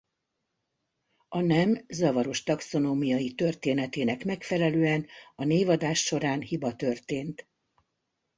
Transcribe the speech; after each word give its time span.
A 1.29 1.41
nem 1.41 1.85
zavaros 1.87 2.43
taxonómiai 2.43 3.31
történetének 3.33 4.23
megfelelően 4.25 5.05
a 5.35 5.43
névadás 5.43 5.99
során 6.03 6.41
hiba 6.41 6.75
történt. 6.75 7.47